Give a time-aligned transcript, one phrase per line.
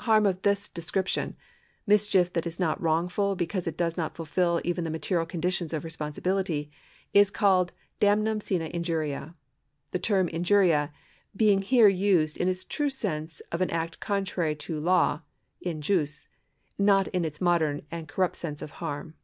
[0.00, 1.36] Harm of this description—
[1.92, 5.84] mischief that is not wrongful because it does not fulfil even the material conditions of
[5.84, 6.68] responsibilitj^—
[7.20, 9.36] is called damnum sine injuria,
[9.92, 10.92] the term injuria
[11.36, 15.20] being here used in its true sense of an act contrary to law
[15.60, 16.26] {in jus),
[16.76, 19.14] not in its modern and corrupt sense of harm.